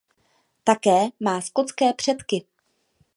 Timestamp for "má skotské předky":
1.19-2.45